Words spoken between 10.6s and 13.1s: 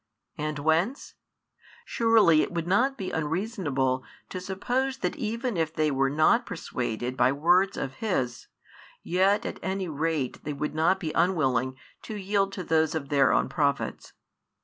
not be unwilling to yield to those of